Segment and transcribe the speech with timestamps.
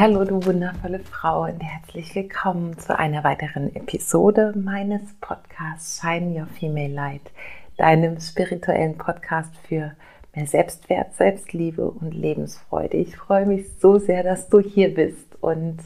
[0.00, 6.46] Hallo, du wundervolle Frau und herzlich willkommen zu einer weiteren Episode meines Podcasts Shine Your
[6.46, 7.32] Female Light,
[7.78, 9.96] deinem spirituellen Podcast für
[10.36, 12.96] mehr Selbstwert, Selbstliebe und Lebensfreude.
[12.96, 15.78] Ich freue mich so sehr, dass du hier bist und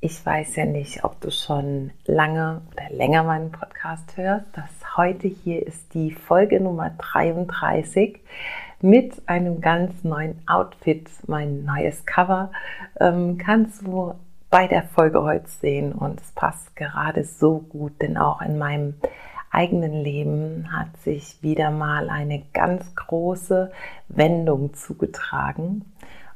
[0.00, 4.46] ich weiß ja nicht, ob du schon lange oder länger meinen Podcast hörst.
[4.54, 8.18] Das heute hier ist die Folge Nummer 33
[8.86, 12.52] mit einem ganz neuen Outfit, mein neues Cover,
[13.00, 14.14] ähm, kannst du
[14.48, 18.94] bei der Folge heute sehen und es passt gerade so gut, denn auch in meinem
[19.50, 23.72] eigenen Leben hat sich wieder mal eine ganz große
[24.06, 25.84] Wendung zugetragen.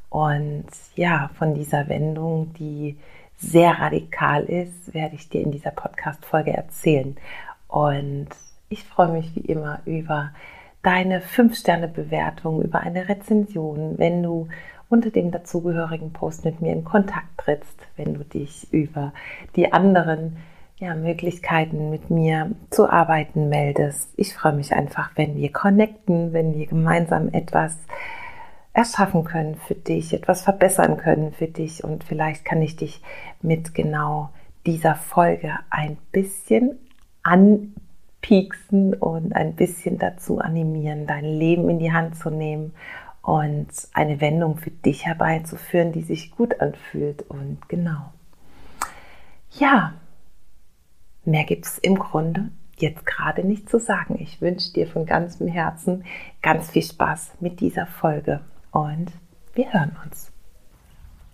[0.09, 2.99] Und ja, von dieser Wendung, die
[3.37, 7.17] sehr radikal ist, werde ich dir in dieser Podcast-Folge erzählen.
[7.69, 8.29] Und
[8.69, 10.33] ich freue mich wie immer über
[10.83, 14.49] deine 5-Sterne-Bewertung, über eine Rezension, wenn du
[14.89, 19.13] unter dem dazugehörigen Post mit mir in Kontakt trittst, wenn du dich über
[19.57, 20.39] die anderen
[20.79, 24.11] ja, Möglichkeiten mit mir zu arbeiten meldest.
[24.17, 27.77] Ich freue mich einfach, wenn wir connecten, wenn wir gemeinsam etwas
[28.73, 33.03] erschaffen können für dich, etwas verbessern können für dich und vielleicht kann ich dich
[33.43, 34.31] mit genau
[34.65, 36.79] dieser Folge ein bisschen
[37.23, 37.75] an
[38.21, 42.73] pieksen und ein bisschen dazu animieren, dein Leben in die Hand zu nehmen
[43.23, 47.23] und eine Wendung für dich herbeizuführen, die sich gut anfühlt.
[47.23, 48.13] Und genau.
[49.53, 49.95] Ja,
[51.25, 54.17] mehr gibt es im Grunde jetzt gerade nicht zu sagen.
[54.21, 56.05] Ich wünsche dir von ganzem Herzen
[56.43, 58.41] ganz viel Spaß mit dieser Folge
[58.71, 59.13] und
[59.55, 60.33] wir hören uns.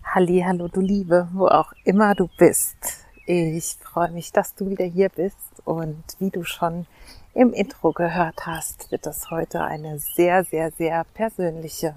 [0.03, 3.06] Halli, hallo du Liebe, wo auch immer du bist.
[3.29, 6.85] Ich freue mich, dass du wieder hier bist und wie du schon
[7.33, 11.95] im Intro gehört hast, wird das heute eine sehr, sehr, sehr persönliche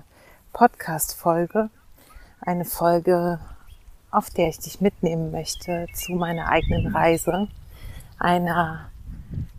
[0.53, 1.71] Podcast-Folge.
[2.41, 3.39] Eine Folge,
[4.11, 7.47] auf der ich dich mitnehmen möchte zu meiner eigenen Reise.
[8.19, 8.91] Einer,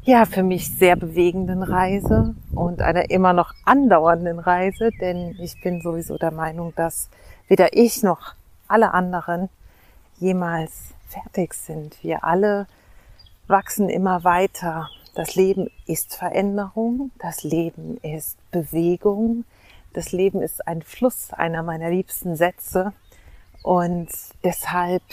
[0.03, 5.79] ja, für mich sehr bewegenden Reise und einer immer noch andauernden Reise, denn ich bin
[5.81, 7.09] sowieso der Meinung, dass
[7.47, 8.35] weder ich noch
[8.67, 9.47] alle anderen
[10.19, 12.01] jemals fertig sind.
[12.03, 12.67] Wir alle
[13.47, 14.89] wachsen immer weiter.
[15.13, 19.43] Das Leben ist Veränderung, das Leben ist Bewegung,
[19.93, 22.93] das Leben ist ein Fluss, einer meiner liebsten Sätze.
[23.61, 24.09] Und
[24.43, 25.03] deshalb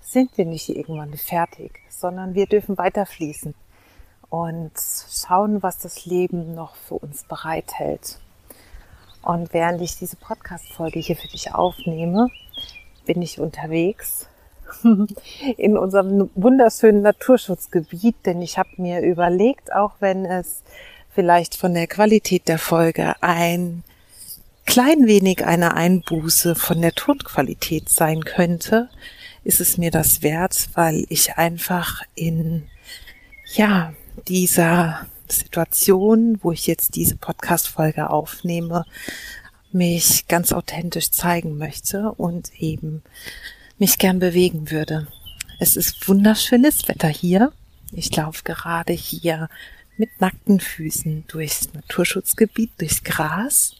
[0.00, 3.54] sind wir nicht irgendwann fertig, sondern wir dürfen weiter fließen
[4.28, 8.18] und schauen, was das Leben noch für uns bereithält.
[9.22, 12.28] Und während ich diese Podcast-Folge hier für dich aufnehme,
[13.06, 14.28] bin ich unterwegs
[15.56, 20.62] in unserem wunderschönen Naturschutzgebiet, denn ich habe mir überlegt, auch wenn es
[21.14, 23.82] vielleicht von der Qualität der Folge ein
[24.66, 28.90] klein wenig eine Einbuße von der Tonqualität sein könnte,
[29.42, 32.64] ist es mir das wert, weil ich einfach in,
[33.54, 33.94] ja,
[34.28, 38.84] dieser Situation, wo ich jetzt diese Podcast-Folge aufnehme,
[39.72, 43.02] mich ganz authentisch zeigen möchte und eben
[43.78, 45.06] mich gern bewegen würde.
[45.60, 47.52] Es ist wunderschönes Wetter hier.
[47.92, 49.48] Ich laufe gerade hier
[49.96, 53.74] mit nackten Füßen durchs Naturschutzgebiet, durchs Gras.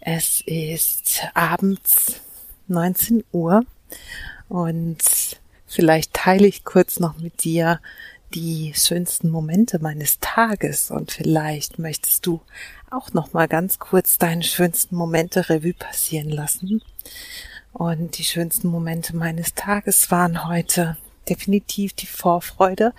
[0.00, 2.20] Es ist abends
[2.68, 3.64] 19 Uhr
[4.48, 4.98] und
[5.66, 7.80] vielleicht teile ich kurz noch mit dir
[8.32, 12.40] die schönsten Momente meines Tages und vielleicht möchtest du
[12.88, 16.80] auch noch mal ganz kurz deine schönsten Momente Revue passieren lassen
[17.72, 20.96] und die schönsten Momente meines Tages waren heute
[21.28, 22.92] definitiv die Vorfreude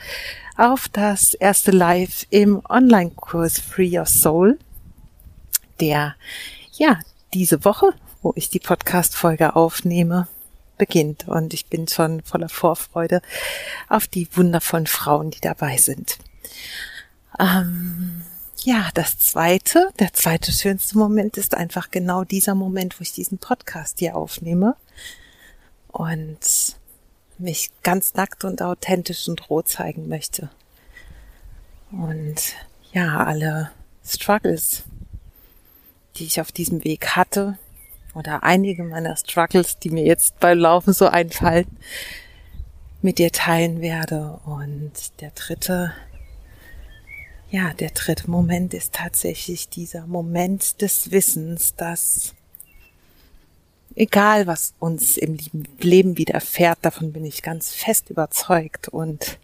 [0.58, 4.58] auf das erste Live im Online-Kurs Free Your Soul,
[5.80, 6.16] der
[6.74, 7.00] ja
[7.34, 10.28] diese Woche, wo ich die Podcast-Folge aufnehme,
[10.78, 11.28] beginnt.
[11.28, 13.22] Und ich bin schon voller Vorfreude
[13.90, 16.18] auf die wundervollen Frauen, die dabei sind.
[17.40, 18.24] Ähm,
[18.64, 23.38] ja, das zweite, der zweite schönste Moment ist einfach genau dieser Moment, wo ich diesen
[23.38, 24.76] Podcast hier aufnehme
[25.88, 26.40] und
[27.38, 30.50] mich ganz nackt und authentisch und roh zeigen möchte.
[31.92, 32.36] Und
[32.94, 33.72] ja, alle
[34.06, 34.84] Struggles,
[36.16, 37.58] die ich auf diesem Weg hatte,
[38.14, 41.66] oder einige meiner Struggles, die mir jetzt beim Laufen so einfallen,
[43.02, 44.40] mit dir teilen werde.
[44.46, 44.92] Und
[45.22, 45.94] der dritte
[47.52, 52.34] ja, der dritte Moment ist tatsächlich dieser Moment des Wissens, dass
[53.94, 55.38] egal was uns im
[55.80, 59.38] Leben widerfährt, davon bin ich ganz fest überzeugt und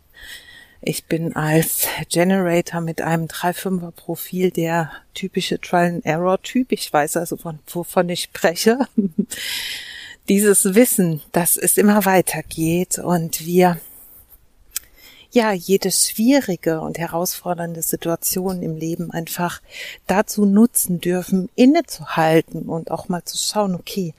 [0.81, 6.71] ich bin als Generator mit einem 3-5er Profil der typische Trial and Error Typ.
[6.71, 8.87] Ich weiß also, von, wovon ich spreche.
[10.29, 13.79] dieses Wissen, dass es immer weitergeht und wir
[15.31, 19.61] ja jede schwierige und herausfordernde Situation im Leben einfach
[20.07, 24.13] dazu nutzen dürfen, innezuhalten und auch mal zu schauen, okay,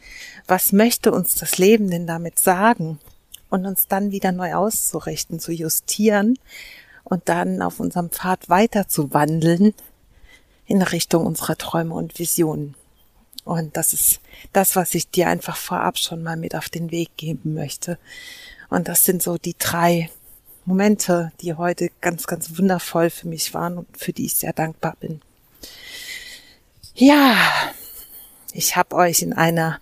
[0.47, 2.99] was möchte uns das Leben denn damit sagen?
[3.51, 6.39] Und uns dann wieder neu auszurichten, zu justieren
[7.05, 9.73] und dann auf unserem Pfad weiter zu wandeln
[10.67, 12.75] in Richtung unserer Träume und Visionen.
[13.45, 14.21] Und das ist
[14.53, 17.99] das, was ich dir einfach vorab schon mal mit auf den Weg geben möchte.
[18.69, 20.11] Und das sind so die drei
[20.69, 24.97] Momente, die heute ganz, ganz wundervoll für mich waren und für die ich sehr dankbar
[25.01, 25.23] bin.
[26.95, 27.37] Ja,
[28.53, 29.81] ich habe euch in einer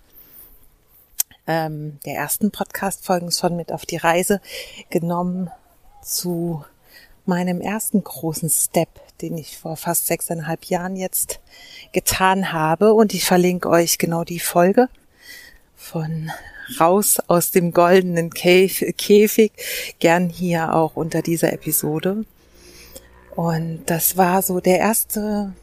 [1.45, 4.39] ähm, der ersten Podcast-Folgen schon mit auf die Reise
[4.89, 5.51] genommen
[6.01, 6.63] zu
[7.25, 8.87] meinem ersten großen Step,
[9.19, 11.41] den ich vor fast sechseinhalb Jahren jetzt
[11.91, 12.93] getan habe.
[12.93, 14.87] Und ich verlinke euch genau die Folge
[15.77, 16.29] von
[16.79, 19.53] raus aus dem goldenen Käfig,
[19.99, 22.25] gern hier auch unter dieser Episode.
[23.35, 25.53] Und das war so der erste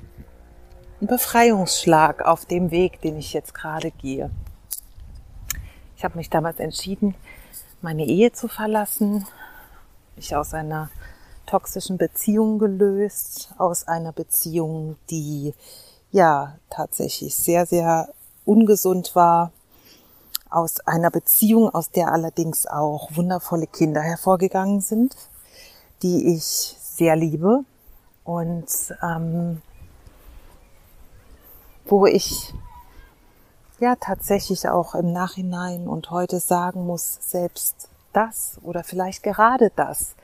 [1.01, 4.31] Befreiungsschlag auf dem Weg, den ich jetzt gerade gehe.
[5.97, 7.15] Ich habe mich damals entschieden,
[7.83, 9.27] meine Ehe zu verlassen,
[10.17, 10.89] mich aus einer
[11.47, 15.53] toxischen Beziehung gelöst, aus einer Beziehung, die
[16.13, 18.09] ja tatsächlich sehr, sehr
[18.45, 19.53] ungesund war,
[20.55, 25.17] aus einer Beziehung, aus der allerdings auch wundervolle Kinder hervorgegangen sind,
[26.03, 27.65] die ich sehr liebe.
[28.25, 28.67] Und
[29.03, 29.61] ähm,
[31.87, 32.55] wo ich
[33.81, 40.15] ja tatsächlich auch im Nachhinein und heute sagen muss, selbst das oder vielleicht gerade das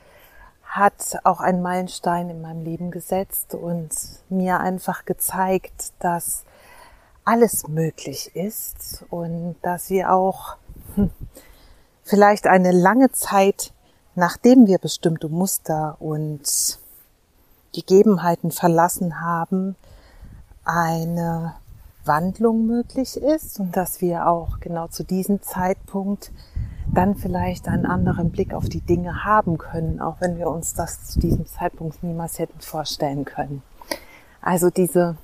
[0.71, 3.91] hat auch einen Meilenstein in meinem Leben gesetzt und
[4.29, 6.45] mir einfach gezeigt, dass
[7.31, 10.57] alles möglich ist und dass wir auch
[10.97, 11.11] hm,
[12.03, 13.73] vielleicht eine lange Zeit,
[14.17, 16.81] nachdem wir bestimmte Muster und
[17.73, 19.77] Gegebenheiten verlassen haben,
[20.65, 21.55] eine
[22.05, 26.33] Wandlung möglich ist und dass wir auch genau zu diesem Zeitpunkt
[26.93, 31.07] dann vielleicht einen anderen Blick auf die Dinge haben können, auch wenn wir uns das
[31.07, 33.63] zu diesem Zeitpunkt niemals hätten vorstellen können.
[34.41, 35.17] Also diese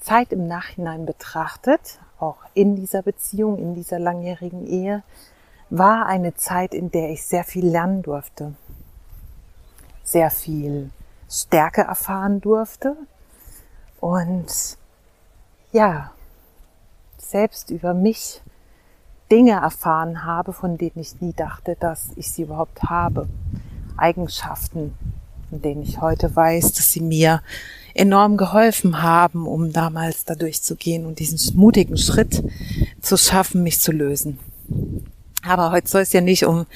[0.00, 5.02] Zeit im Nachhinein betrachtet, auch in dieser Beziehung, in dieser langjährigen Ehe,
[5.70, 8.54] war eine Zeit, in der ich sehr viel lernen durfte,
[10.02, 10.90] sehr viel
[11.28, 12.96] Stärke erfahren durfte.
[14.00, 14.78] Und
[15.72, 16.10] ja,
[17.18, 18.42] selbst über mich
[19.30, 23.28] Dinge erfahren habe, von denen ich nie dachte, dass ich sie überhaupt habe.
[23.96, 24.94] Eigenschaften,
[25.50, 27.42] von denen ich heute weiß, dass sie mir
[27.92, 32.42] enorm geholfen haben, um damals da durchzugehen und diesen mutigen Schritt
[33.00, 34.38] zu schaffen, mich zu lösen.
[35.42, 36.66] Aber heute soll es ja nicht um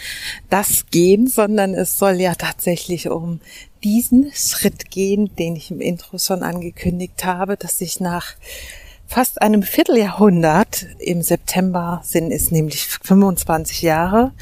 [0.50, 3.40] das gehen, sondern es soll ja tatsächlich um
[3.84, 8.34] diesen Schritt gehen, den ich im Intro schon angekündigt habe, dass ich nach
[9.06, 14.32] fast einem Vierteljahrhundert, im September sind es nämlich 25 Jahre,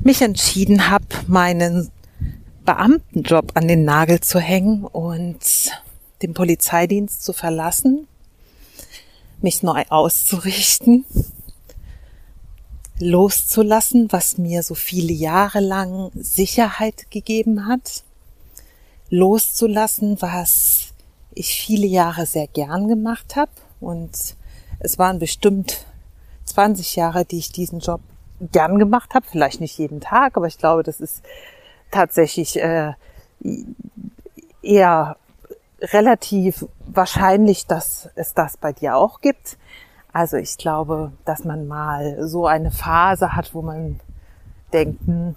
[0.00, 1.90] mich entschieden habe, meinen
[2.66, 5.38] Beamtenjob an den Nagel zu hängen und
[6.22, 8.08] den Polizeidienst zu verlassen,
[9.40, 11.04] mich neu auszurichten,
[12.98, 18.02] loszulassen, was mir so viele Jahre lang Sicherheit gegeben hat,
[19.10, 20.88] loszulassen, was
[21.32, 24.36] ich viele Jahre sehr gern gemacht habe und
[24.78, 25.86] es waren bestimmt
[26.44, 28.00] 20 Jahre, die ich diesen Job
[28.52, 29.26] gern gemacht habe.
[29.30, 31.22] Vielleicht nicht jeden Tag, aber ich glaube, das ist
[31.90, 32.92] tatsächlich äh,
[34.62, 35.16] eher
[35.80, 39.58] relativ wahrscheinlich, dass es das bei dir auch gibt.
[40.12, 44.00] Also ich glaube, dass man mal so eine Phase hat, wo man
[44.72, 45.36] denkt, hm,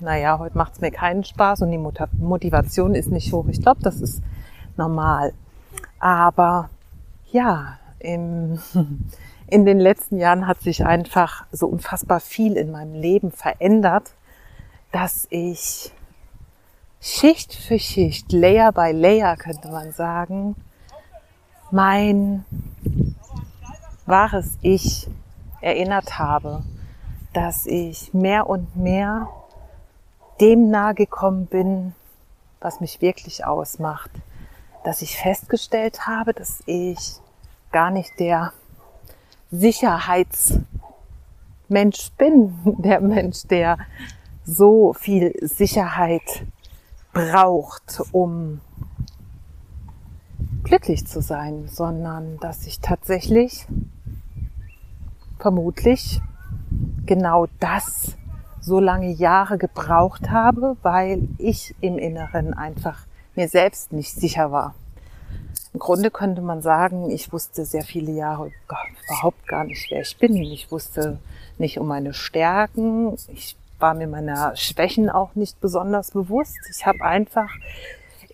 [0.00, 1.78] naja, heute macht es mir keinen Spaß und die
[2.18, 3.46] Motivation ist nicht hoch.
[3.48, 4.22] Ich glaube, das ist
[4.76, 5.32] normal.
[6.00, 6.70] Aber
[7.30, 8.58] ja, im,
[9.46, 14.12] in den letzten Jahren hat sich einfach so unfassbar viel in meinem Leben verändert,
[14.92, 15.92] dass ich
[17.00, 20.56] Schicht für Schicht, Layer by Layer könnte man sagen,
[21.70, 22.44] mein
[24.06, 25.08] wahres Ich
[25.60, 26.62] erinnert habe,
[27.32, 29.28] dass ich mehr und mehr
[30.40, 31.94] dem nahe gekommen bin,
[32.60, 34.10] was mich wirklich ausmacht,
[34.84, 37.20] dass ich festgestellt habe, dass ich
[37.72, 38.52] gar nicht der
[39.50, 40.64] Sicherheitsmensch
[42.16, 43.78] bin, der Mensch, der
[44.46, 46.46] so viel Sicherheit
[47.12, 48.60] braucht, um
[50.62, 53.66] glücklich zu sein, sondern dass ich tatsächlich
[55.38, 56.20] vermutlich
[57.04, 58.16] genau das
[58.60, 64.74] so lange Jahre gebraucht habe, weil ich im Inneren einfach mir selbst nicht sicher war.
[65.72, 70.16] Im Grunde könnte man sagen, ich wusste sehr viele Jahre überhaupt gar nicht, wer ich
[70.16, 70.34] bin.
[70.36, 71.18] Ich wusste
[71.58, 73.16] nicht um meine Stärken.
[73.28, 76.58] Ich war mir meiner Schwächen auch nicht besonders bewusst.
[76.70, 77.50] Ich habe einfach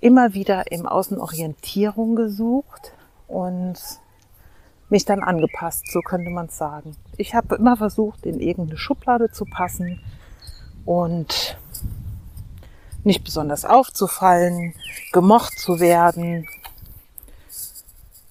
[0.00, 2.92] immer wieder im Außen Orientierung gesucht
[3.28, 3.78] und
[4.88, 6.96] mich dann angepasst, so könnte man sagen.
[7.16, 10.00] Ich habe immer versucht, in irgendeine Schublade zu passen
[10.84, 11.56] und
[13.04, 14.74] nicht besonders aufzufallen,
[15.12, 16.46] gemocht zu werden,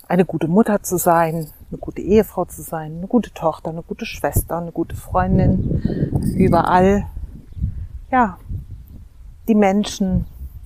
[0.08, 4.06] eine gute Mutter zu sein, eine gute Ehefrau zu sein, eine gute Tochter, eine gute
[4.06, 5.82] Schwester, eine gute Freundin,
[6.36, 7.08] überall,
[8.12, 8.38] ja,
[9.48, 10.26] die Menschen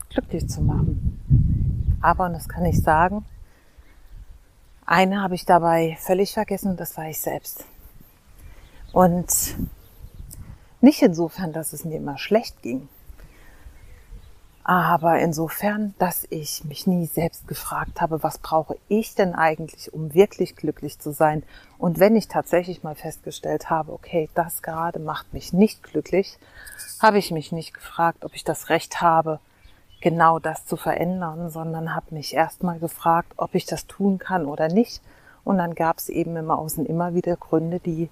[0.09, 2.00] glücklich zu machen.
[2.01, 3.24] Aber, und das kann ich sagen,
[4.85, 7.65] eine habe ich dabei völlig vergessen und das war ich selbst.
[8.91, 9.55] Und
[10.81, 12.88] nicht insofern, dass es mir immer schlecht ging,
[14.67, 20.15] aber insofern, dass ich mich nie selbst gefragt habe, was brauche ich denn eigentlich, um
[20.15, 21.43] wirklich glücklich zu sein?
[21.77, 26.39] Und wenn ich tatsächlich mal festgestellt habe, okay, das gerade macht mich nicht glücklich,
[27.00, 29.39] habe ich mich nicht gefragt, ob ich das Recht habe,
[30.01, 34.67] genau das zu verändern, sondern habe mich erstmal gefragt, ob ich das tun kann oder
[34.67, 35.00] nicht.
[35.43, 38.10] Und dann gab es eben im Außen immer wieder Gründe, die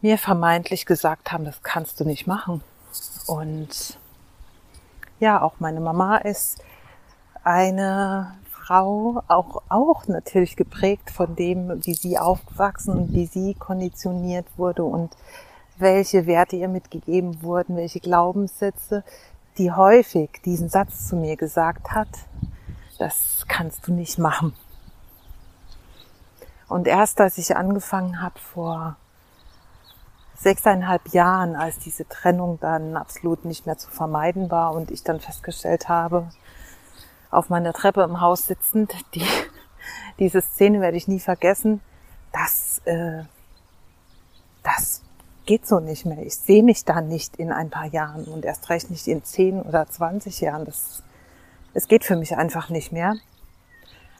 [0.00, 2.62] mir vermeintlich gesagt haben, das kannst du nicht machen.
[3.26, 3.97] Und
[5.20, 6.62] ja, auch meine Mama ist
[7.44, 14.46] eine Frau, auch, auch natürlich geprägt von dem, wie sie aufgewachsen und wie sie konditioniert
[14.56, 15.16] wurde und
[15.78, 19.04] welche Werte ihr mitgegeben wurden, welche Glaubenssätze,
[19.56, 22.08] die häufig diesen Satz zu mir gesagt hat,
[22.98, 24.52] das kannst du nicht machen.
[26.68, 28.96] Und erst als ich angefangen habe vor
[30.38, 35.20] sechseinhalb Jahren, als diese Trennung dann absolut nicht mehr zu vermeiden war und ich dann
[35.20, 36.28] festgestellt habe,
[37.30, 39.26] auf meiner Treppe im Haus sitzend, die,
[40.18, 41.80] diese Szene werde ich nie vergessen,
[42.32, 43.24] das, äh,
[44.62, 45.02] das
[45.44, 46.24] geht so nicht mehr.
[46.24, 49.60] Ich sehe mich da nicht in ein paar Jahren und erst recht nicht in zehn
[49.62, 50.66] oder zwanzig Jahren.
[50.66, 51.02] Das,
[51.74, 53.16] es geht für mich einfach nicht mehr.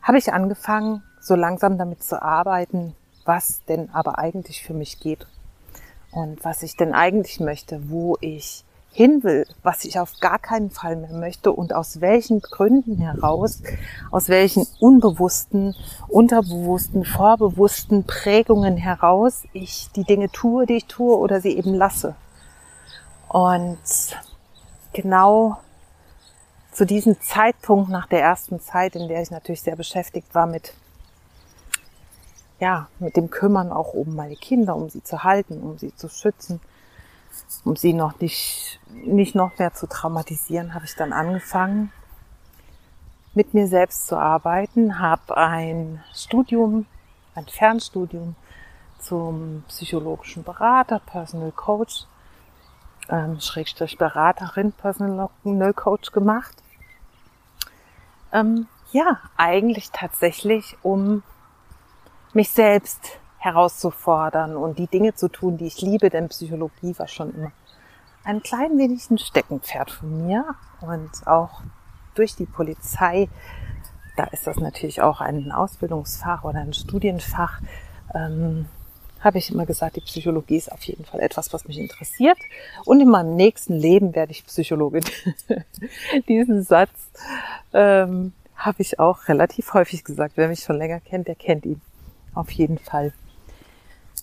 [0.03, 5.27] Habe ich angefangen, so langsam damit zu arbeiten, was denn aber eigentlich für mich geht
[6.11, 10.71] und was ich denn eigentlich möchte, wo ich hin will, was ich auf gar keinen
[10.71, 13.63] Fall mehr möchte und aus welchen Gründen heraus,
[14.11, 15.77] aus welchen unbewussten,
[16.09, 22.17] unterbewussten, vorbewussten Prägungen heraus ich die Dinge tue, die ich tue oder sie eben lasse.
[23.29, 23.79] Und
[24.95, 25.59] genau
[26.73, 30.73] zu diesem Zeitpunkt nach der ersten Zeit, in der ich natürlich sehr beschäftigt war mit
[32.61, 36.09] ja, mit dem Kümmern auch um meine Kinder, um sie zu halten, um sie zu
[36.09, 36.61] schützen,
[37.65, 41.93] um sie noch nicht, nicht noch mehr zu traumatisieren, habe ich dann angefangen,
[43.35, 46.87] mit mir selbst zu arbeiten, habe ein Studium,
[47.35, 48.35] ein Fernstudium
[48.99, 52.07] zum psychologischen Berater, Personal Coach,
[53.09, 56.57] ähm, Schrägstrich Beraterin, Personal Coach gemacht.
[58.33, 61.23] Ähm, ja, eigentlich tatsächlich, um
[62.33, 67.35] mich selbst herauszufordern und die Dinge zu tun, die ich liebe, denn Psychologie war schon
[67.35, 67.53] immer
[68.29, 70.45] ein klein wenig ein Steckenpferd von mir
[70.83, 71.63] und auch
[72.15, 73.29] durch die Polizei,
[74.17, 77.61] da ist das natürlich auch ein Ausbildungsfach oder ein Studienfach,
[78.15, 78.67] ähm,
[79.21, 82.39] habe ich immer gesagt, die Psychologie ist auf jeden Fall etwas, was mich interessiert.
[82.85, 85.05] Und in meinem nächsten Leben werde ich Psychologin.
[86.29, 87.11] Diesen Satz
[87.73, 90.35] ähm, habe ich auch relativ häufig gesagt.
[90.37, 91.81] Wer mich schon länger kennt, der kennt ihn
[92.35, 93.13] auf jeden Fall.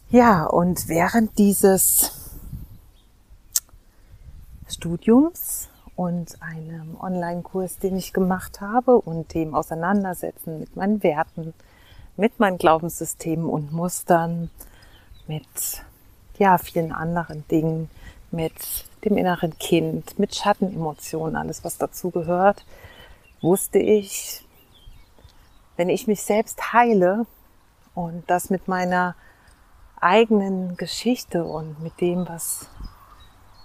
[0.10, 2.12] Ja, und während dieses
[4.68, 11.54] Studiums und einem Online-Kurs, den ich gemacht habe und dem Auseinandersetzen mit meinen Werten,
[12.18, 14.50] mit meinen Glaubenssystemen und Mustern,
[15.28, 15.46] mit
[16.38, 17.90] ja, vielen anderen Dingen,
[18.32, 18.54] mit
[19.06, 22.66] dem inneren Kind, mit Schattenemotionen, alles was dazu gehört,
[23.42, 24.44] wusste ich,
[25.78, 27.26] wenn ich mich selbst heile,
[27.96, 29.16] und das mit meiner
[30.00, 32.70] eigenen Geschichte und mit dem, was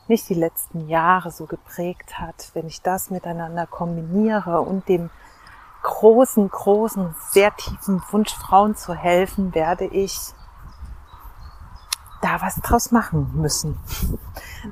[0.08, 5.10] mich die letzten Jahre so geprägt hat, wenn ich das miteinander kombiniere und dem
[5.82, 10.18] großen, großen, sehr tiefen Wunsch, Frauen zu helfen, werde ich
[12.22, 13.78] da was draus machen müssen.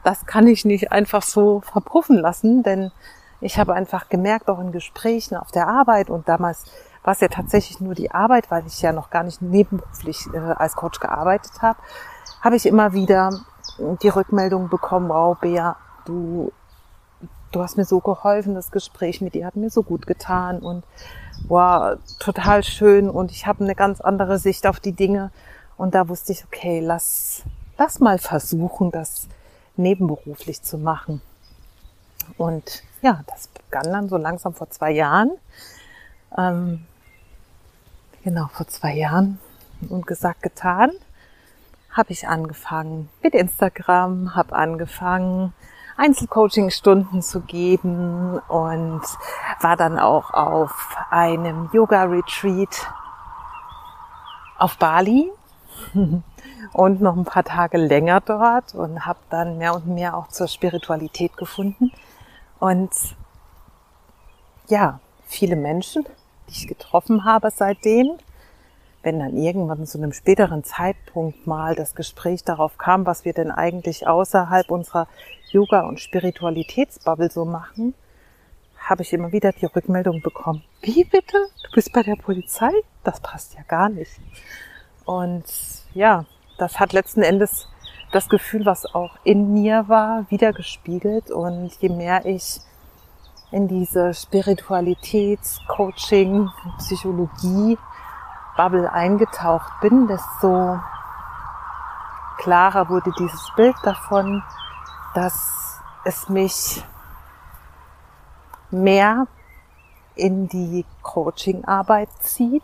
[0.05, 2.93] Das kann ich nicht einfach so verpuffen lassen, denn
[3.41, 6.65] ich habe einfach gemerkt, auch in Gesprächen auf der Arbeit und damals
[7.09, 10.37] war es ja tatsächlich nur die Arbeit, weil ich ja noch gar nicht nebenberuflich äh,
[10.37, 11.79] als Coach gearbeitet habe,
[12.43, 13.31] habe ich immer wieder
[14.03, 16.53] die Rückmeldung bekommen, wow, Bea, du,
[17.51, 20.85] du hast mir so geholfen, das Gespräch mit dir hat mir so gut getan und
[21.49, 25.31] wow, total schön und ich habe eine ganz andere Sicht auf die Dinge
[25.79, 27.43] und da wusste ich, okay, lass,
[27.79, 29.29] lass mal versuchen, das
[29.77, 31.23] nebenberuflich zu machen.
[32.37, 35.31] Und ja, das begann dann so langsam vor zwei Jahren.
[36.37, 36.85] Ähm,
[38.29, 39.39] genau, vor zwei Jahren
[39.89, 40.91] und gesagt, getan,
[41.91, 45.55] habe ich angefangen mit Instagram, habe angefangen,
[45.97, 49.01] Einzelcoaching-Stunden zu geben und
[49.63, 52.93] war dann auch auf einem Yoga-Retreat
[54.59, 55.33] auf Bali
[56.75, 60.49] und noch ein paar Tage länger dort und habe dann mehr und mehr auch zur
[60.49, 61.93] Spiritualität gefunden.
[62.61, 62.91] Und
[64.67, 66.05] ja, viele Menschen,
[66.51, 68.19] ich getroffen habe seitdem,
[69.03, 73.51] wenn dann irgendwann zu einem späteren Zeitpunkt mal das Gespräch darauf kam, was wir denn
[73.51, 75.07] eigentlich außerhalb unserer
[75.51, 77.95] Yoga- und Spiritualitätsbubble so machen,
[78.79, 80.63] habe ich immer wieder die Rückmeldung bekommen.
[80.83, 81.37] Wie bitte?
[81.65, 82.71] Du bist bei der Polizei?
[83.05, 84.13] Das passt ja gar nicht.
[85.05, 85.45] Und
[85.95, 86.25] ja,
[86.59, 87.69] das hat letzten Endes
[88.13, 91.31] das Gefühl, was auch in mir war, wieder gespiegelt.
[91.31, 92.61] Und je mehr ich
[93.51, 97.79] in diese Spiritualitäts-, Coaching-, Psychologie,
[98.57, 100.81] Bubble eingetaucht bin, desto
[102.39, 104.43] klarer wurde dieses Bild davon,
[105.15, 106.85] dass es mich
[108.71, 109.27] mehr
[110.15, 112.63] in die Coaching-Arbeit zieht,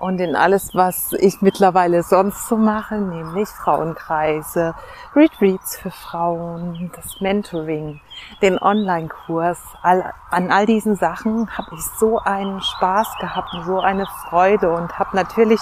[0.00, 4.74] und in alles, was ich mittlerweile sonst so mache, nämlich Frauenkreise,
[5.14, 8.00] Retreats für Frauen, das Mentoring,
[8.40, 9.58] den Online-Kurs.
[9.82, 14.72] All, an all diesen Sachen habe ich so einen Spaß gehabt und so eine Freude
[14.72, 15.60] und habe natürlich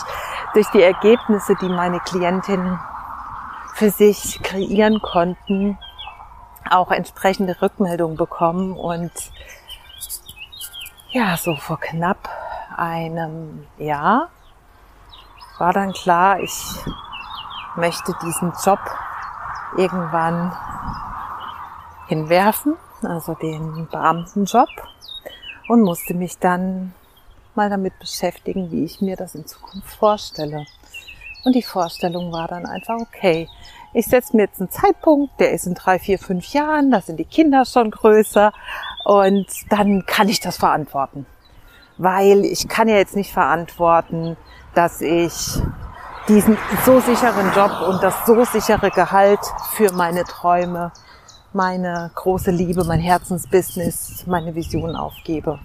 [0.55, 2.79] durch die Ergebnisse, die meine Klientinnen
[3.75, 5.79] für sich kreieren konnten,
[6.71, 9.11] auch entsprechende Rückmeldungen bekommen und
[11.11, 12.29] ja, so vor knapp
[12.79, 14.31] einem Jahr
[15.59, 16.55] war dann klar, ich
[17.77, 18.79] möchte diesen Job
[19.77, 20.57] irgendwann
[22.07, 24.69] hinwerfen, also den Beamtenjob
[25.69, 26.95] und musste mich dann
[27.55, 30.65] mal damit beschäftigen, wie ich mir das in Zukunft vorstelle.
[31.45, 33.49] Und die Vorstellung war dann einfach, okay,
[33.93, 37.19] ich setze mir jetzt einen Zeitpunkt, der ist in drei, vier, fünf Jahren, da sind
[37.19, 38.53] die Kinder schon größer
[39.05, 41.27] und dann kann ich das verantworten
[41.99, 44.37] weil ich kann ja jetzt nicht verantworten,
[44.75, 45.61] dass ich
[46.29, 49.41] diesen so sicheren Job und das so sichere Gehalt
[49.73, 50.93] für meine Träume,
[51.53, 55.59] meine große Liebe, mein Herzensbusiness, meine Vision aufgebe.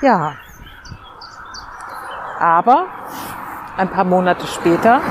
[0.00, 0.34] Ja.
[2.38, 2.86] Aber
[3.76, 5.02] ein paar Monate später,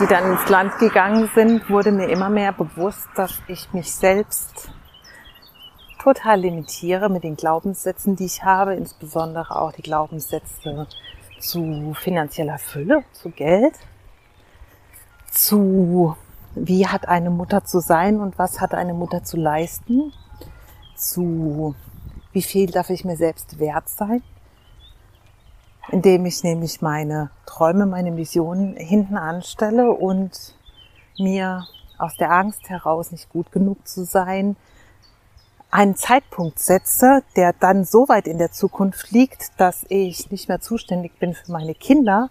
[0.00, 4.70] die dann ins Land gegangen sind, wurde mir immer mehr bewusst, dass ich mich selbst
[5.98, 10.86] total limitiere mit den Glaubenssätzen, die ich habe, insbesondere auch die Glaubenssätze
[11.40, 13.74] zu finanzieller Fülle, zu Geld,
[15.30, 16.16] zu
[16.54, 20.12] wie hat eine Mutter zu sein und was hat eine Mutter zu leisten,
[20.94, 21.74] zu
[22.32, 24.22] wie viel darf ich mir selbst wert sein,
[25.90, 30.56] indem ich nämlich meine Träume, meine Visionen hinten anstelle und
[31.18, 31.66] mir
[31.98, 34.56] aus der Angst heraus nicht gut genug zu sein,
[35.70, 40.60] einen Zeitpunkt setze, der dann so weit in der Zukunft liegt, dass ich nicht mehr
[40.60, 42.30] zuständig bin für meine Kinder,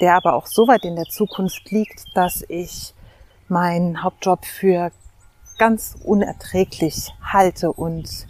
[0.00, 2.94] der aber auch so weit in der Zukunft liegt, dass ich
[3.48, 4.90] meinen Hauptjob für
[5.58, 8.26] ganz unerträglich halte und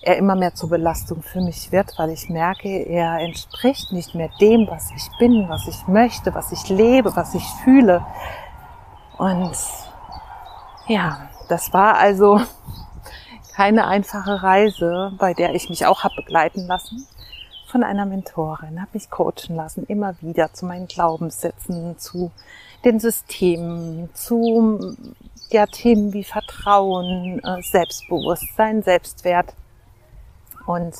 [0.00, 4.30] er immer mehr zur Belastung für mich wird, weil ich merke, er entspricht nicht mehr
[4.40, 8.06] dem, was ich bin, was ich möchte, was ich lebe, was ich fühle.
[9.18, 9.56] Und
[10.86, 12.40] ja, das war also
[13.58, 17.08] keine einfache Reise, bei der ich mich auch habe begleiten lassen.
[17.66, 22.30] Von einer Mentorin, habe mich coachen lassen, immer wieder zu meinen Glaubenssätzen, zu
[22.84, 24.96] den Systemen, zu
[25.50, 29.52] ja, Themen wie Vertrauen, äh, Selbstbewusstsein, Selbstwert.
[30.68, 30.94] Und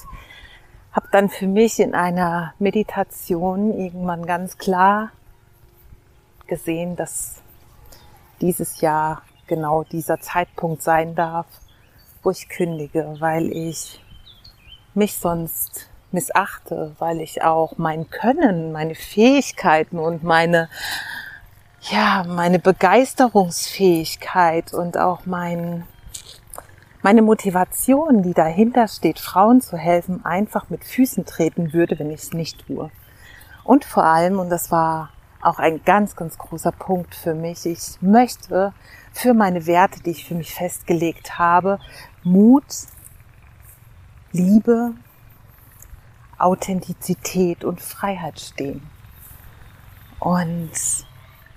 [0.90, 5.12] habe dann für mich in einer Meditation irgendwann ganz klar
[6.48, 7.36] gesehen, dass
[8.40, 11.46] dieses Jahr genau dieser Zeitpunkt sein darf,
[12.22, 14.00] wo ich kündige, weil ich
[14.94, 20.70] mich sonst missachte, weil ich auch mein Können, meine Fähigkeiten und meine,
[21.82, 25.84] ja, meine Begeisterungsfähigkeit und auch mein,
[27.02, 32.22] meine Motivation, die dahinter steht, Frauen zu helfen, einfach mit Füßen treten würde, wenn ich
[32.22, 32.90] es nicht tue.
[33.64, 38.00] Und vor allem, und das war auch ein ganz, ganz großer Punkt für mich, ich
[38.00, 38.72] möchte
[39.12, 41.78] für meine Werte, die ich für mich festgelegt habe,
[42.22, 42.64] Mut,
[44.32, 44.94] Liebe,
[46.38, 48.82] Authentizität und Freiheit stehen.
[50.18, 50.70] Und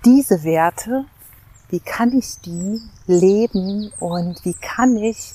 [0.05, 1.05] diese Werte
[1.71, 5.33] wie kann ich die leben und wie kann ich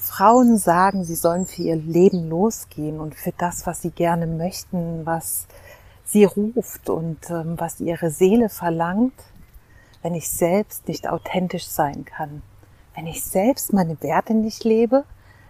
[0.00, 5.04] Frauen sagen, sie sollen für ihr Leben losgehen und für das, was sie gerne möchten,
[5.04, 5.46] was
[6.04, 9.12] sie ruft und ähm, was ihre Seele verlangt,
[10.00, 12.42] wenn ich selbst nicht authentisch sein kann.
[12.94, 15.04] Wenn ich selbst meine Werte nicht lebe,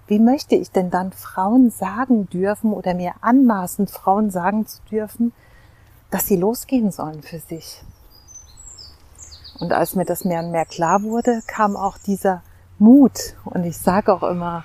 [0.06, 5.32] wie möchte ich denn dann Frauen sagen dürfen oder mir anmaßen, Frauen sagen zu dürfen,
[6.10, 7.82] dass sie losgehen sollen für sich?
[9.58, 12.42] Und als mir das mehr und mehr klar wurde, kam auch dieser
[12.78, 13.36] Mut.
[13.44, 14.64] Und ich sage auch immer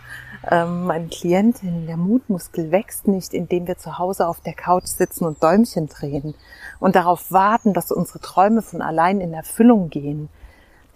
[0.50, 5.26] ähm, meinen Klientinnen, der Mutmuskel wächst nicht, indem wir zu Hause auf der Couch sitzen
[5.26, 6.36] und Däumchen drehen
[6.80, 10.30] und darauf warten, dass unsere Träume von allein in Erfüllung gehen.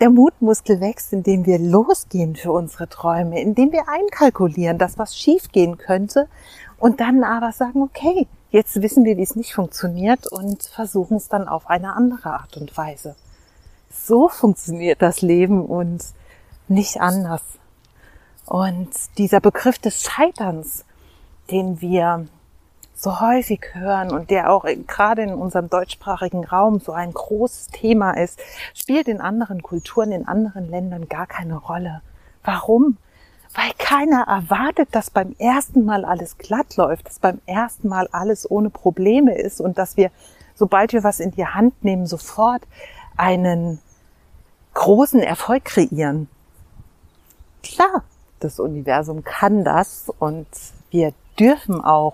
[0.01, 5.77] Der Mutmuskel wächst, indem wir losgehen für unsere Träume, indem wir einkalkulieren, dass was schiefgehen
[5.77, 6.27] könnte
[6.77, 11.29] und dann aber sagen, okay, jetzt wissen wir, wie es nicht funktioniert und versuchen es
[11.29, 13.15] dann auf eine andere Art und Weise
[13.91, 16.03] so funktioniert das Leben und
[16.67, 17.41] nicht anders.
[18.45, 20.85] Und dieser Begriff des Scheiterns,
[21.49, 22.27] den wir
[23.01, 28.11] so häufig hören und der auch gerade in unserem deutschsprachigen Raum so ein großes Thema
[28.11, 28.39] ist,
[28.75, 32.01] spielt in anderen Kulturen, in anderen Ländern gar keine Rolle.
[32.43, 32.97] Warum?
[33.55, 38.49] Weil keiner erwartet, dass beim ersten Mal alles glatt läuft, dass beim ersten Mal alles
[38.49, 40.11] ohne Probleme ist und dass wir,
[40.53, 42.61] sobald wir was in die Hand nehmen, sofort
[43.17, 43.79] einen
[44.75, 46.29] großen Erfolg kreieren.
[47.63, 48.03] Klar,
[48.39, 50.47] das Universum kann das und
[50.91, 52.13] wir dürfen auch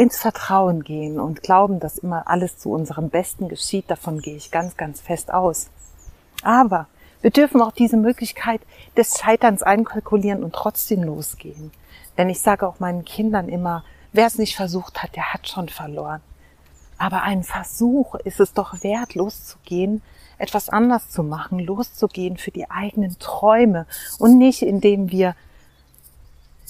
[0.00, 3.90] ins Vertrauen gehen und glauben, dass immer alles zu unserem Besten geschieht.
[3.90, 5.68] Davon gehe ich ganz, ganz fest aus.
[6.42, 6.86] Aber
[7.20, 8.62] wir dürfen auch diese Möglichkeit
[8.96, 11.70] des Scheiterns einkalkulieren und trotzdem losgehen.
[12.16, 13.84] Denn ich sage auch meinen Kindern immer,
[14.14, 16.22] wer es nicht versucht hat, der hat schon verloren.
[16.96, 20.00] Aber ein Versuch ist es doch wert, loszugehen,
[20.38, 23.84] etwas anders zu machen, loszugehen für die eigenen Träume
[24.18, 25.34] und nicht indem wir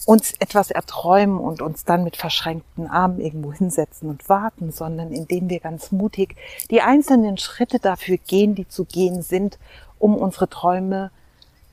[0.06, 5.50] uns etwas erträumen und uns dann mit verschränkten Armen irgendwo hinsetzen und warten, sondern indem
[5.50, 6.36] wir ganz mutig
[6.70, 9.58] die einzelnen Schritte dafür gehen, die zu gehen sind,
[9.98, 11.10] um unsere Träume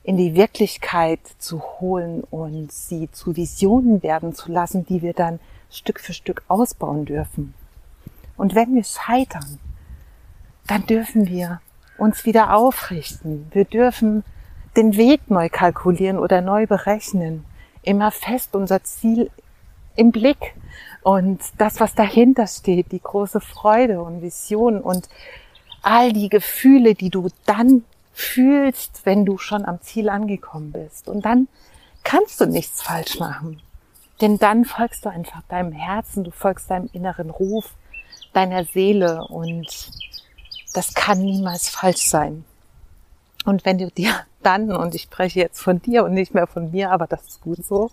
[0.04, 5.40] in die Wirklichkeit zu holen und sie zu Visionen werden zu lassen, die wir dann
[5.70, 7.54] Stück für Stück ausbauen dürfen.
[8.36, 9.58] Und wenn wir scheitern,
[10.66, 11.60] dann dürfen wir
[11.98, 13.48] uns wieder aufrichten.
[13.50, 14.24] Wir dürfen
[14.76, 17.44] den Weg neu kalkulieren oder neu berechnen.
[17.88, 19.30] Immer fest unser Ziel
[19.96, 20.54] im Blick
[21.02, 25.08] und das, was dahinter steht, die große Freude und Vision und
[25.80, 31.08] all die Gefühle, die du dann fühlst, wenn du schon am Ziel angekommen bist.
[31.08, 31.48] Und dann
[32.04, 33.62] kannst du nichts falsch machen.
[34.20, 37.74] Denn dann folgst du einfach deinem Herzen, du folgst deinem inneren Ruf
[38.34, 39.90] deiner Seele und
[40.74, 42.44] das kann niemals falsch sein.
[43.44, 44.12] Und wenn du dir
[44.48, 47.40] dann, und ich spreche jetzt von dir und nicht mehr von mir, aber das ist
[47.42, 47.90] gut so,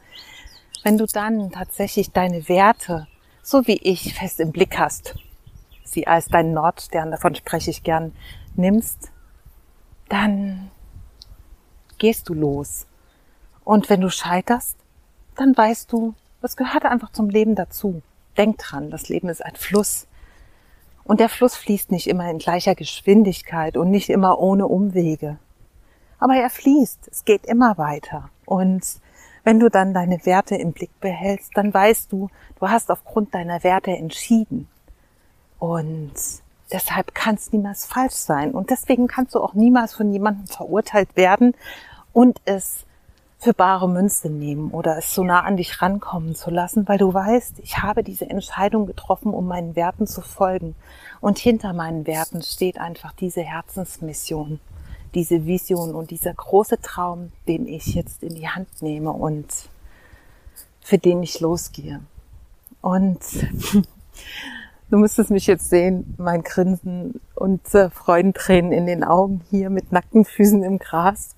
[0.83, 3.07] wenn du dann tatsächlich deine Werte,
[3.43, 5.15] so wie ich, fest im Blick hast,
[5.83, 8.13] sie als dein Nordstern, davon spreche ich gern,
[8.55, 9.11] nimmst,
[10.07, 10.71] dann
[11.97, 12.87] gehst du los.
[13.65, 14.77] Und wenn du scheiterst,
[15.35, 18.01] dann weißt du, das gehört einfach zum Leben dazu.
[18.37, 20.07] Denk dran, das Leben ist ein Fluss.
[21.03, 25.37] Und der Fluss fließt nicht immer in gleicher Geschwindigkeit und nicht immer ohne Umwege.
[26.19, 28.29] Aber er fließt, es geht immer weiter.
[28.45, 28.83] Und
[29.43, 33.63] wenn du dann deine Werte im Blick behältst, dann weißt du, du hast aufgrund deiner
[33.63, 34.67] Werte entschieden.
[35.59, 36.13] Und
[36.71, 38.51] deshalb kann es niemals falsch sein.
[38.51, 41.53] Und deswegen kannst du auch niemals von jemandem verurteilt werden
[42.11, 42.85] und es
[43.37, 47.13] für bare Münze nehmen oder es so nah an dich rankommen zu lassen, weil du
[47.13, 50.75] weißt, ich habe diese Entscheidung getroffen, um meinen Werten zu folgen.
[51.21, 54.59] Und hinter meinen Werten steht einfach diese Herzensmission,
[55.15, 59.47] diese Vision und dieser große Traum, den ich jetzt in die Hand nehme und
[60.81, 62.01] für den ich losgehe.
[62.81, 63.19] Und
[64.91, 69.91] du müsstest mich jetzt sehen, mein Grinsen und äh, Freudentränen in den Augen hier mit
[69.91, 71.35] nackten Füßen im Gras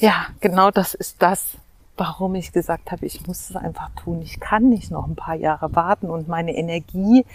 [0.00, 1.58] ja, genau das ist das,
[1.96, 4.22] warum ich gesagt habe, ich muss es einfach tun.
[4.22, 7.26] Ich kann nicht noch ein paar Jahre warten und meine Energie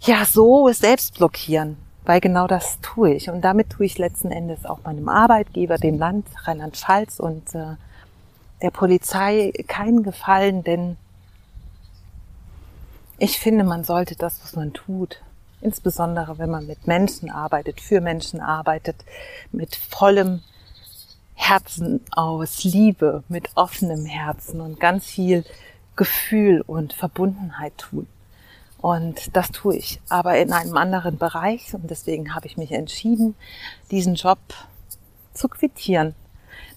[0.00, 1.76] ja so selbst blockieren.
[2.06, 3.28] Weil genau das tue ich.
[3.28, 7.74] Und damit tue ich letzten Endes auch meinem Arbeitgeber, dem Land Rheinland-Pfalz und äh,
[8.62, 10.96] der Polizei keinen Gefallen, denn
[13.18, 15.20] ich finde, man sollte das, was man tut,
[15.60, 18.96] insbesondere wenn man mit Menschen arbeitet, für Menschen arbeitet,
[19.52, 20.42] mit vollem
[21.34, 25.44] Herzen aus Liebe, mit offenem Herzen und ganz viel
[25.96, 28.06] Gefühl und Verbundenheit tun.
[28.80, 31.74] Und das tue ich, aber in einem anderen Bereich.
[31.74, 33.34] Und deswegen habe ich mich entschieden,
[33.90, 34.38] diesen Job
[35.32, 36.14] zu quittieren,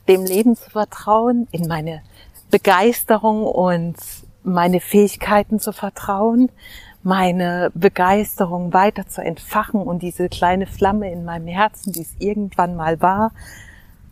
[0.07, 2.01] dem Leben zu vertrauen, in meine
[2.49, 3.97] Begeisterung und
[4.43, 6.49] meine Fähigkeiten zu vertrauen,
[7.03, 12.75] meine Begeisterung weiter zu entfachen und diese kleine Flamme in meinem Herzen, die es irgendwann
[12.75, 13.31] mal war,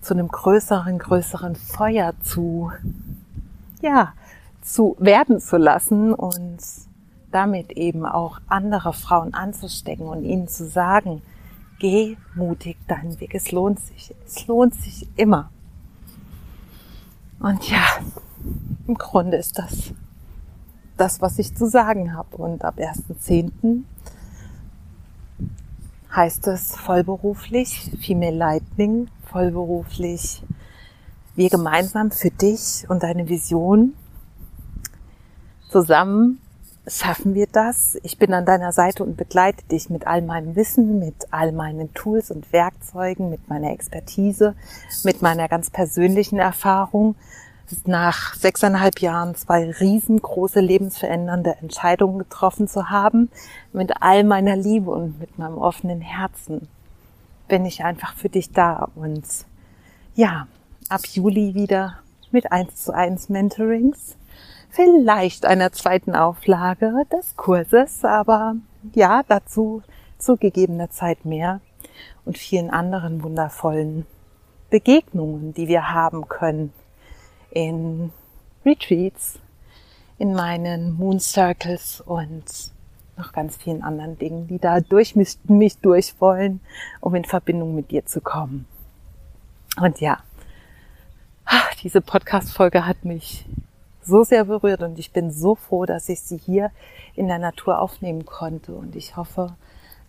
[0.02, 2.71] zu einem größeren, größeren Feuer zu,
[3.82, 4.13] ja,
[4.62, 6.60] zu werden zu lassen und
[7.32, 11.22] damit eben auch andere Frauen anzustecken und ihnen zu sagen,
[11.80, 15.50] geh mutig deinen Weg, es lohnt sich, es lohnt sich immer.
[17.40, 17.84] Und ja,
[18.88, 19.94] im Grunde ist das
[20.98, 22.38] das, was ich zu sagen habe.
[22.38, 23.84] Und ab 1.10.
[26.13, 30.44] heißt es vollberuflich Female Lightning, vollberuflich
[31.36, 33.94] wir gemeinsam für dich und deine Vision
[35.70, 36.40] zusammen
[36.88, 37.97] schaffen wir das.
[38.04, 41.93] Ich bin an deiner Seite und begleite dich mit all meinem Wissen, mit all meinen
[41.93, 44.56] Tools und Werkzeugen, mit meiner Expertise,
[45.04, 47.15] mit meiner ganz persönlichen Erfahrung
[47.86, 53.30] nach sechseinhalb Jahren zwei riesengroße lebensverändernde Entscheidungen getroffen zu haben,
[53.73, 56.69] mit all meiner Liebe und mit meinem offenen Herzen
[57.47, 59.23] bin ich einfach für dich da und
[60.15, 60.47] ja,
[60.89, 62.00] ab Juli wieder
[62.32, 64.16] mit eins zu eins Mentorings,
[64.78, 68.58] vielleicht einer zweiten Auflage des Kurses, aber
[68.94, 69.82] ja, dazu
[70.20, 71.62] zu gegebener Zeit mehr
[72.26, 74.06] und vielen anderen wundervollen
[74.70, 76.74] Begegnungen, die wir haben können
[77.50, 78.12] in
[78.63, 79.40] Retreats,
[80.20, 82.46] in meinen Moon Circles und
[83.18, 86.60] noch ganz vielen anderen Dingen, die da durch mich, mich durch wollen,
[87.02, 88.68] um in Verbindung mit dir zu kommen.
[89.82, 90.20] Und ja,
[91.82, 93.48] diese Podcast-Folge hat mich
[94.08, 96.72] so sehr berührt und ich bin so froh, dass ich sie hier
[97.15, 98.74] in der Natur aufnehmen konnte.
[98.74, 99.56] Und ich hoffe,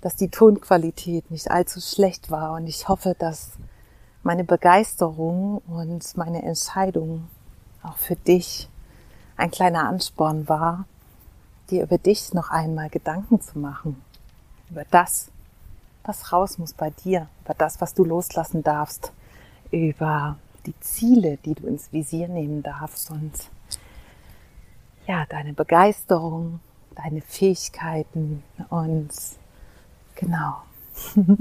[0.00, 2.52] dass die Tonqualität nicht allzu schlecht war.
[2.52, 3.52] Und ich hoffe, dass
[4.22, 7.28] meine Begeisterung und meine Entscheidung
[7.82, 8.68] auch für dich
[9.36, 10.86] ein kleiner Ansporn war,
[11.70, 14.02] dir über dich noch einmal Gedanken zu machen.
[14.70, 15.30] Über das,
[16.04, 19.12] was raus muss bei dir, über das, was du loslassen darfst,
[19.70, 23.10] über die Ziele, die du ins Visier nehmen darfst.
[23.10, 23.32] Und
[25.08, 26.60] ja, deine Begeisterung,
[26.94, 29.10] deine Fähigkeiten und
[30.14, 30.62] genau.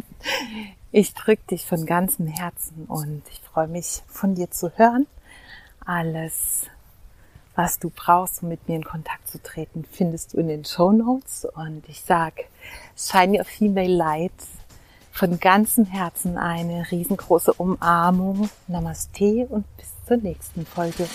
[0.93, 5.05] Ich drücke dich von ganzem Herzen und ich freue mich von dir zu hören
[5.87, 6.65] alles,
[7.55, 10.91] was du brauchst, um mit mir in Kontakt zu treten, findest du in den Show
[10.91, 11.47] Notes.
[11.55, 12.33] Und ich sag,
[12.95, 14.31] shine your female light
[15.11, 18.49] von ganzem Herzen eine riesengroße Umarmung.
[18.67, 21.07] Namaste und bis zur nächsten Folge.